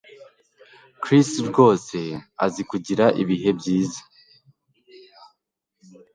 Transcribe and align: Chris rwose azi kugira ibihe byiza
Chris 1.01 1.29
rwose 1.49 1.97
azi 2.45 2.61
kugira 2.69 3.05
ibihe 3.21 3.49
byiza 3.59 4.01